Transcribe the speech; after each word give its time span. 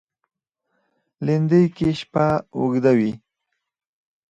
لېندۍ 1.25 1.63
کې 1.75 1.89
شپه 1.99 2.27
اوږده 2.57 2.91
وي. 2.99 3.11